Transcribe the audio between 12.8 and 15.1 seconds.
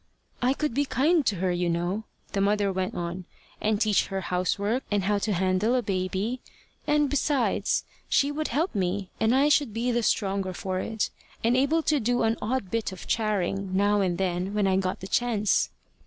of charing now and then, when I got the